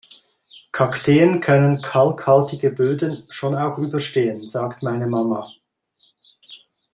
Kakteen 0.71 1.41
können 1.41 1.83
kalkhaltige 1.83 2.71
Böden 2.71 3.23
schon 3.29 3.53
auch 3.53 3.77
überstehen, 3.77 4.47
sagt 4.47 4.81
meine 4.81 5.05
Mama. 5.05 5.53